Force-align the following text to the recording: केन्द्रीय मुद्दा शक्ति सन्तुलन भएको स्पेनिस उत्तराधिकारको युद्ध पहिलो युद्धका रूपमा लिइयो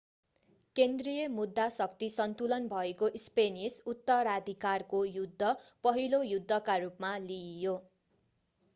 केन्द्रीय 0.75 1.27
मुद्दा 1.29 1.67
शक्ति 1.69 2.09
सन्तुलन 2.09 2.65
भएको 2.67 3.09
स्पेनिस 3.17 3.79
उत्तराधिकारको 3.87 5.03
युद्ध 5.11 5.55
पहिलो 5.83 6.21
युद्धका 6.25 6.77
रूपमा 6.79 7.17
लिइयो 7.25 7.81